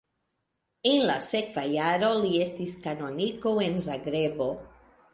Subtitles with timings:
[0.91, 4.53] En la sekva jaro li estis kanoniko en Zagrebo.